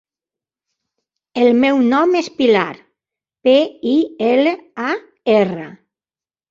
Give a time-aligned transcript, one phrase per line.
[1.41, 2.65] El meu nom és Pilar:
[3.49, 3.57] pe,
[3.93, 3.97] i,
[4.33, 4.59] ela,
[4.91, 4.93] a,
[5.41, 5.73] erra.